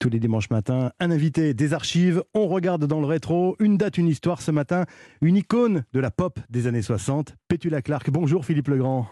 [0.00, 3.98] Tous les dimanches matins, un invité, des archives, on regarde dans le rétro, une date,
[3.98, 4.86] une histoire ce matin,
[5.20, 8.08] une icône de la pop des années 60, Pétula Clark.
[8.08, 9.06] Bonjour Philippe Legrand.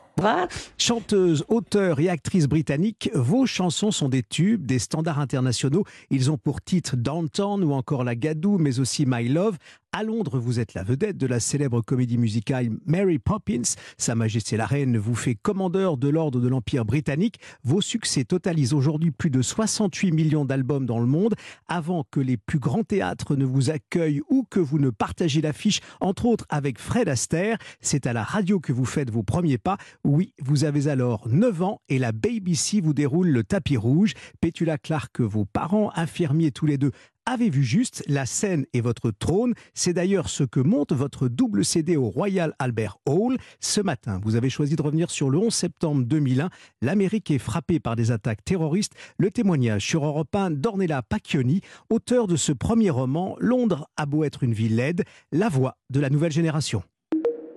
[0.79, 5.85] Chanteuse, auteur et actrice britannique, vos chansons sont des tubes, des standards internationaux.
[6.09, 9.59] Ils ont pour titre Downtown ou encore La Gadoue, mais aussi My Love.
[9.93, 13.63] À Londres, vous êtes la vedette de la célèbre comédie musicale Mary Poppins.
[13.97, 17.41] Sa Majesté la Reine vous fait commandeur de l'ordre de l'Empire britannique.
[17.65, 21.37] Vos succès totalisent aujourd'hui plus de 68 millions d'albums dans le monde.
[21.69, 25.81] Avant que les plus grands théâtres ne vous accueillent ou que vous ne partagez l'affiche,
[26.01, 29.79] entre autres avec Fred Astaire, c'est à la radio que vous faites vos premiers pas.
[30.05, 34.13] Oui, vous avez alors 9 ans et la BBC vous déroule le tapis rouge.
[34.43, 36.93] Pétula Clark, vos parents, infirmiers tous les deux,
[37.29, 39.53] avez vu juste, la scène et votre trône?
[39.75, 43.37] C'est d'ailleurs ce que monte votre double CD au Royal Albert Hall.
[43.61, 46.49] Ce matin, vous avez choisi de revenir sur le 11 septembre 2001.
[46.81, 48.95] L'Amérique est frappée par des attaques terroristes.
[49.19, 51.61] Le témoignage sur Europe 1 d'Ornella Pacchioni,
[51.91, 56.01] auteur de ce premier roman, Londres a beau être une ville laide, la voix de
[56.01, 56.83] la nouvelle génération.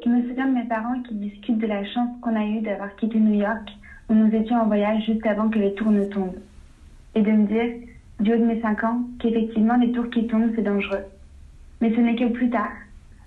[0.04, 2.94] Je me souviens de mes parents qui discutent de la chance qu'on a eue d'avoir
[2.98, 3.70] quitté New York,
[4.10, 6.40] où nous étions en voyage juste avant que les tours ne tombent.
[7.16, 7.88] Et de me dire,
[8.22, 11.04] du haut de mes 5 ans, qu'effectivement les tours qui tombent, c'est dangereux.
[11.82, 12.72] Mais ce n'est que plus tard,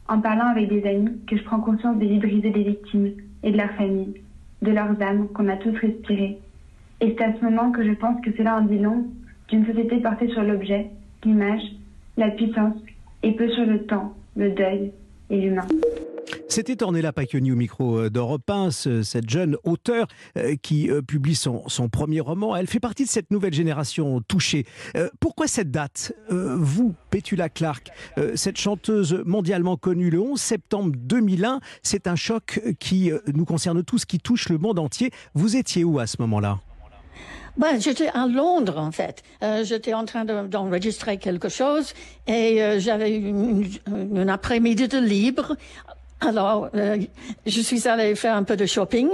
[0.08, 3.50] en parlant avec des amis, que je prends conscience des vies brisées des victimes et
[3.50, 4.20] de leurs familles,
[4.62, 6.38] de leurs âmes qu'on a tous respirées.
[7.00, 9.06] Et c'est à ce moment que je pense que cela en dit long
[9.48, 10.90] d'une société portée sur l'objet,
[11.24, 11.62] l'image,
[12.16, 12.76] la puissance,
[13.22, 14.92] et peu sur le temps, le deuil
[15.30, 15.66] et l'humain.
[16.48, 20.06] C'était Ornella Pacchioni au micro euh, d'Europe 1, cette jeune auteure
[20.38, 22.54] euh, qui euh, publie son, premier roman.
[22.54, 24.64] Elle fait partie de cette nouvelle génération touchée.
[25.20, 27.90] Pourquoi cette date Vous, Petula Clark,
[28.36, 34.04] cette chanteuse mondialement connue le 11 septembre 2001, c'est un choc qui nous concerne tous,
[34.04, 35.10] qui touche le monde entier.
[35.34, 36.60] Vous étiez où à ce moment-là?
[37.56, 39.22] Ben, j'étais à Londres en fait.
[39.62, 41.92] j'étais en train d'enregistrer quelque chose
[42.26, 45.56] et j'avais une après-midi de libre
[46.26, 46.98] alors, euh,
[47.46, 49.08] je suis allée faire un peu de shopping.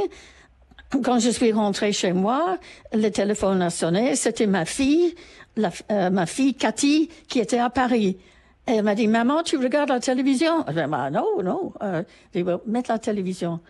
[1.04, 2.58] Quand je suis rentrée chez moi,
[2.92, 4.16] le téléphone a sonné.
[4.16, 5.14] C'était ma fille,
[5.58, 8.16] euh, ma fille Cathy, qui était à Paris.
[8.66, 10.64] Elle m'a dit, maman, tu regardes la télévision?
[10.68, 11.72] Je dit, bah, non, non.
[11.82, 12.02] Euh,
[12.34, 13.60] je mettre la télévision.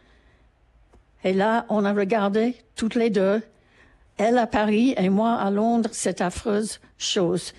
[1.24, 3.42] Et là, on a regardé toutes les deux,
[4.16, 7.52] elle à Paris et moi à Londres, cette affreuse chose.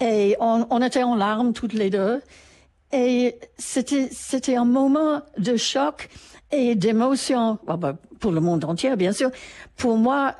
[0.00, 2.20] Et on était en larmes toutes les deux.
[2.92, 6.08] Et c'était, c'était un moment de choc
[6.50, 9.30] et d'émotion, ah ben, pour le monde entier, bien sûr.
[9.76, 10.36] Pour moi,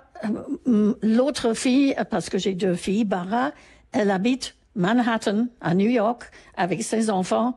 [0.69, 3.53] euh, l'autre fille, parce que j'ai deux filles, Bara,
[3.93, 7.57] elle habite Manhattan, à New York, avec ses enfants.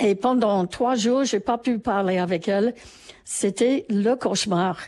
[0.00, 2.74] Et pendant trois jours, j'ai pas pu parler avec elle.
[3.24, 4.78] C'était le cauchemar.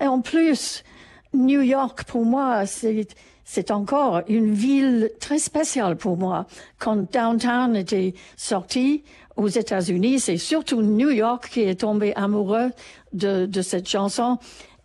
[0.00, 0.84] Et en plus,
[1.32, 3.08] New York, pour moi, c'est,
[3.48, 6.46] c'est encore une ville très spéciale pour moi.
[6.80, 9.04] Quand Downtown était sorti
[9.36, 12.72] aux États-Unis, c'est surtout New York qui est tombé amoureux
[13.12, 14.38] de, de cette chanson.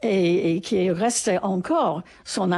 [0.03, 2.49] Et, qui est resté encore son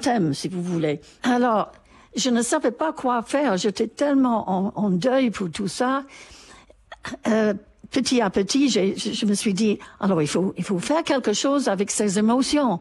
[0.00, 1.00] thème, si vous voulez.
[1.24, 1.72] Alors,
[2.14, 3.56] je ne savais pas quoi faire.
[3.56, 6.04] J'étais tellement en, en, deuil pour tout ça.
[7.26, 7.52] Euh,
[7.90, 11.66] petit à petit, je me suis dit, alors il faut, il faut faire quelque chose
[11.66, 12.78] avec ces émotions.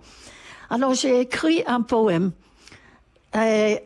[0.69, 2.34] Alors j'ai écrit un poème
[3.35, 3.83] et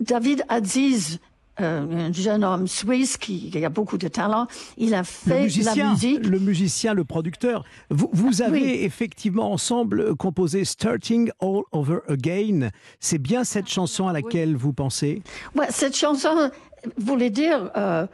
[0.00, 1.20] David Aziz,
[1.60, 4.46] euh, un jeune homme suisse qui, a beaucoup de talent,
[4.78, 6.26] il a fait la musique.
[6.26, 7.64] Le musicien, le producteur.
[7.90, 12.70] Vous, vous avez effectivement ensemble composé Starting All Over Again.
[12.98, 15.22] C'est bien cette chanson à laquelle vous pensez?
[15.54, 16.50] Ouais, cette chanson
[16.96, 18.06] voulait dire euh,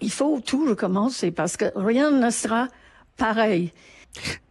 [0.00, 2.66] il faut tout recommencer parce que rien ne sera
[3.16, 3.72] pareil.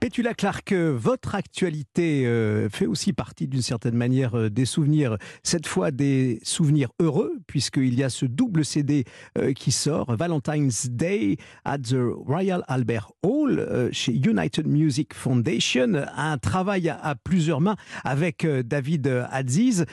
[0.02, 5.68] Pétula Clark, votre actualité euh, fait aussi partie d'une certaine manière euh, des souvenirs, cette
[5.68, 9.06] fois des souvenirs heureux, puisqu'il y a ce double CD
[9.38, 16.38] euh, qui sort, Valentine's Day at the Royal Albert Hall, chez United Music Foundation, un
[16.40, 19.86] travail à, plusieurs mains avec David Aziz,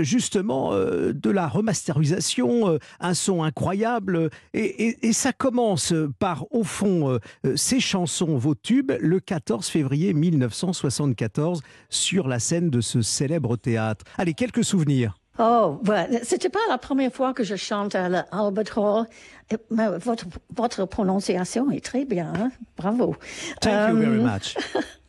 [0.00, 7.18] justement de la remasterisation, un son incroyable, et, ça commence par, au fond,
[7.54, 11.60] ces chansons, vos tubes, le 14 février 1974
[11.90, 14.06] sur la scène de ce célèbre théâtre.
[14.16, 15.18] Allez, quelques souvenirs.
[15.38, 16.20] Oh, ouais.
[16.22, 19.06] c'était pas la première fois que je chante à l'Albert Hall.
[19.70, 20.24] Votre,
[20.56, 22.50] votre prononciation est très bien, hein?
[22.78, 23.14] bravo.
[23.60, 24.56] Thank you very um, much.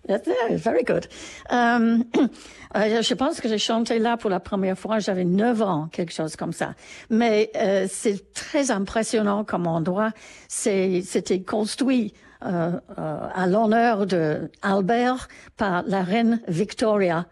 [0.50, 1.08] very good.
[1.50, 2.04] Um,
[2.76, 6.12] euh, je pense que j'ai chanté là pour la première fois, j'avais 9 ans, quelque
[6.12, 6.74] chose comme ça.
[7.10, 10.12] Mais euh, c'est très impressionnant comme endroit.
[10.50, 12.14] C'était construit
[12.46, 17.26] euh, à l'honneur de Albert par la reine Victoria.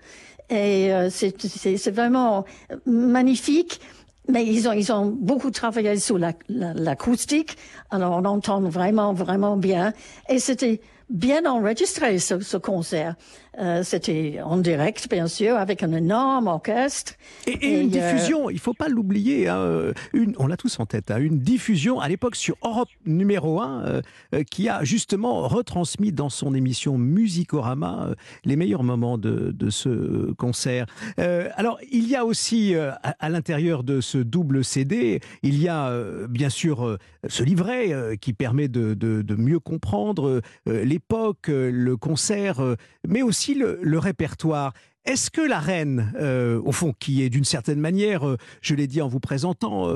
[0.49, 2.45] Et euh, c'est vraiment
[2.85, 3.79] magnifique.
[4.27, 7.57] Mais ils ont, ils ont beaucoup travaillé sur la- la- l'acoustique,
[7.89, 9.93] alors on entend vraiment, vraiment bien.
[10.29, 10.79] Et c'était
[11.11, 13.15] bien enregistré, ce, ce concert.
[13.59, 17.15] Euh, c'était en direct, bien sûr, avec un énorme orchestre.
[17.47, 20.79] Et, et une euh, diffusion, il faut pas l'oublier, hein, euh, une, on l'a tous
[20.79, 24.01] en tête, hein, une diffusion à l'époque sur Europe numéro 1
[24.49, 28.11] qui a justement retransmis dans son émission Musicorama
[28.45, 30.85] les meilleurs moments de, de ce concert.
[31.17, 35.91] Alors, il y a aussi à, à l'intérieur de ce double CD, il y a
[36.29, 36.97] bien sûr
[37.27, 42.75] ce livret qui permet de, de- de mieux comprendre euh, l'époque, euh, le concert, euh,
[43.07, 44.73] mais aussi le, répertoire.
[45.03, 48.23] Est-ce que la reine, euh, au fond, qui est d'une certaine manière,
[48.61, 49.91] je l'ai dit en vous présentant,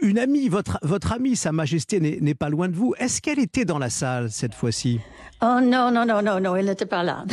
[0.00, 3.66] une amie, votre, votre amie, Sa Majesté n'est pas loin de vous, est-ce qu'elle était
[3.66, 5.00] dans la salle cette fois-ci?
[5.42, 7.26] Oh non, non, non, non, non, il n'était pas là.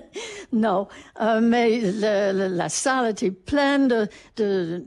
[0.52, 0.88] non,
[1.42, 4.06] mais la salle était pleine de,
[4.36, 4.84] de-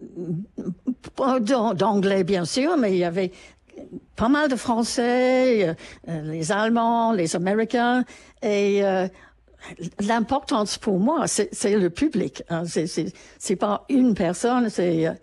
[1.39, 3.31] d'an- d'anglais, bien sûr, mais il y avait
[4.21, 5.75] pas mal de Français,
[6.07, 8.05] euh, les Allemands, les Américains,
[8.43, 9.07] et euh,
[9.99, 12.43] l'importance pour moi, c'est le public.
[12.47, 12.65] Hein.
[12.65, 15.13] C'est- pas une personne, c'est euh,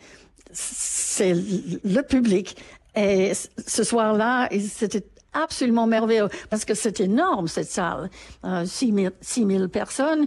[0.50, 2.56] c'est le public.
[2.96, 8.10] Et ce soir-là, c'était absolument merveilleux parce que c'est énorme cette salle,
[8.44, 10.26] euh, 6 000, 6 000 personnes.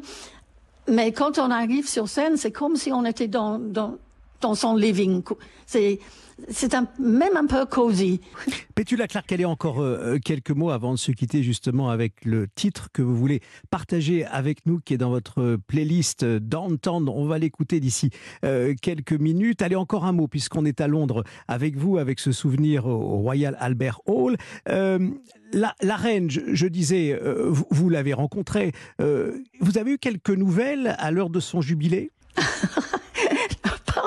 [0.87, 3.97] Mais quand on arrive sur scène, c'est comme si on était dans, dans,
[4.39, 5.23] dans son living.
[5.65, 5.99] C'est
[6.49, 8.21] c'est un, même un peu cosy.
[8.75, 12.47] Pétula Clark, elle est encore euh, quelques mots avant de se quitter justement avec le
[12.47, 17.09] titre que vous voulez partager avec nous, qui est dans votre playlist euh, Downtown.
[17.09, 18.09] On va l'écouter d'ici
[18.45, 19.61] euh, quelques minutes.
[19.61, 23.55] Allez, encore un mot, puisqu'on est à Londres avec vous, avec ce souvenir au Royal
[23.59, 24.37] Albert Hall.
[24.69, 25.09] Euh,
[25.53, 28.71] la, la reine, je, je disais, euh, vous, vous l'avez rencontrée.
[29.01, 32.11] Euh, vous avez eu quelques nouvelles à l'heure de son jubilé?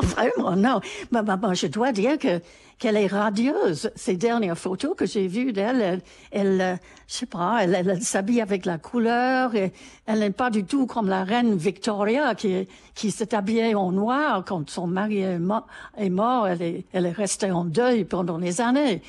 [0.05, 0.81] vraiment, non.
[1.11, 2.41] Mais, mais- mais je dois dire que
[2.77, 3.91] qu'elle est radieuse.
[3.95, 6.01] Ces dernières photos que j'ai vues d'elle,
[6.33, 6.75] elle, euh,
[7.07, 9.55] je sais pas, elle, elle, s'habille avec la couleur.
[9.55, 9.73] Et
[10.07, 12.67] elle n'est pas du tout comme la reine Victoria qui,
[12.97, 15.63] qui s'est habillée en noir quand son mari est, mo-
[15.97, 16.49] est mort.
[16.49, 19.03] Elle est, elle est restée en deuil pendant des années.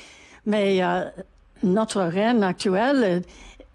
[0.46, 1.02] Mais euh,
[1.64, 3.22] notre reine actuelle,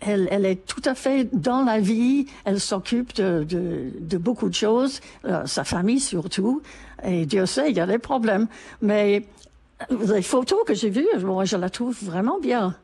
[0.01, 2.25] elle, elle est tout à fait dans la vie.
[2.45, 6.61] Elle s'occupe de, de, de beaucoup de choses, euh, sa famille surtout.
[7.03, 8.47] Et Dieu sait, il y a des problèmes.
[8.81, 9.25] Mais
[9.89, 12.75] les photos que j'ai vues, moi, je la trouve vraiment bien.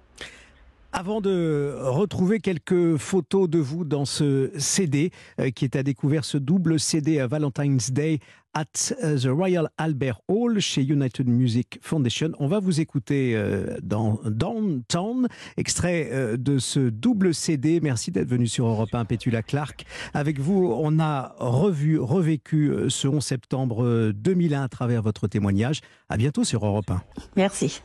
[1.00, 6.26] Avant de retrouver quelques photos de vous dans ce CD euh, qui est à découvert,
[6.26, 8.20] ce double CD à Valentine's Day
[8.56, 8.64] at
[9.04, 14.20] euh, the Royal Albert Hall chez United Music Foundation, on va vous écouter euh, dans
[14.26, 15.28] Downtown,
[15.58, 17.80] extrait de ce double CD.
[17.80, 19.86] Merci d'être venu sur Europe 1, Pétula Clark.
[20.16, 25.82] Avec vous, on a revu, revécu ce 11 septembre euh, 2001 à travers votre témoignage.
[26.10, 27.04] À bientôt sur Europe 1.
[27.36, 27.84] Merci.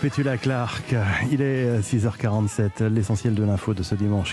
[0.00, 0.94] Pétula Clark.
[1.30, 4.26] Il est 6h47, l'essentiel de l'info de ce dimanche.